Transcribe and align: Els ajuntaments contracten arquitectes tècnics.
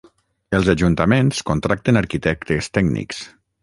Els 0.59 0.69
ajuntaments 0.73 1.43
contracten 1.51 2.03
arquitectes 2.05 2.75
tècnics. 2.79 3.27